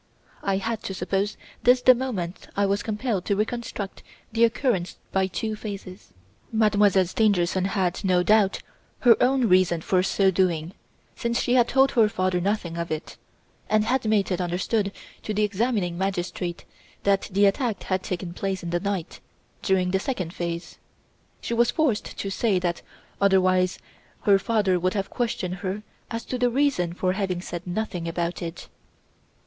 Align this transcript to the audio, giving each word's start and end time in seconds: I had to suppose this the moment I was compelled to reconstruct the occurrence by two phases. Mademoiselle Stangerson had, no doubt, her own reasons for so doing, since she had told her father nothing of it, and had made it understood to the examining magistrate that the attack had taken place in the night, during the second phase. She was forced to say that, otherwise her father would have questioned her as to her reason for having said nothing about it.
I 0.41 0.57
had 0.57 0.81
to 0.85 0.95
suppose 0.95 1.37
this 1.61 1.79
the 1.83 1.93
moment 1.93 2.47
I 2.57 2.65
was 2.65 2.81
compelled 2.81 3.23
to 3.25 3.35
reconstruct 3.35 4.01
the 4.31 4.43
occurrence 4.45 4.97
by 5.11 5.27
two 5.27 5.55
phases. 5.55 6.11
Mademoiselle 6.51 7.05
Stangerson 7.05 7.65
had, 7.65 8.03
no 8.03 8.23
doubt, 8.23 8.63
her 9.01 9.15
own 9.21 9.47
reasons 9.47 9.83
for 9.85 10.01
so 10.01 10.31
doing, 10.31 10.73
since 11.15 11.39
she 11.39 11.53
had 11.53 11.67
told 11.67 11.91
her 11.91 12.09
father 12.09 12.41
nothing 12.41 12.77
of 12.79 12.89
it, 12.89 13.15
and 13.69 13.83
had 13.83 14.03
made 14.05 14.31
it 14.31 14.41
understood 14.41 14.91
to 15.21 15.35
the 15.35 15.43
examining 15.43 15.99
magistrate 15.99 16.65
that 17.03 17.29
the 17.31 17.45
attack 17.45 17.83
had 17.83 18.01
taken 18.01 18.33
place 18.33 18.63
in 18.63 18.71
the 18.71 18.79
night, 18.79 19.19
during 19.61 19.91
the 19.91 19.99
second 19.99 20.33
phase. 20.33 20.79
She 21.41 21.53
was 21.53 21.69
forced 21.69 22.17
to 22.17 22.31
say 22.31 22.57
that, 22.57 22.81
otherwise 23.21 23.77
her 24.21 24.39
father 24.39 24.79
would 24.79 24.95
have 24.95 25.11
questioned 25.11 25.57
her 25.57 25.83
as 26.09 26.25
to 26.25 26.39
her 26.39 26.49
reason 26.49 26.93
for 26.93 27.13
having 27.13 27.39
said 27.39 27.67
nothing 27.67 28.07
about 28.07 28.41
it. 28.41 28.67